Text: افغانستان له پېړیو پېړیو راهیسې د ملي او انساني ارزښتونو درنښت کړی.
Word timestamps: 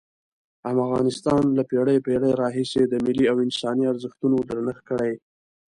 افغانستان 0.73 1.43
له 1.57 1.63
پېړیو 1.69 2.03
پېړیو 2.05 2.39
راهیسې 2.41 2.81
د 2.87 2.93
ملي 3.05 3.25
او 3.31 3.37
انساني 3.45 3.83
ارزښتونو 3.93 4.37
درنښت 4.49 4.83
کړی. 4.89 5.11